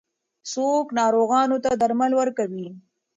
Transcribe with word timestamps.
څوک 0.51 0.85
ناروغانو 0.99 1.57
ته 1.63 1.71
درمل 1.81 2.11
ورکوي؟ 2.19 2.67